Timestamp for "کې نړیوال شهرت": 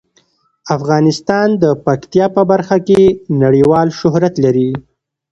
2.87-4.33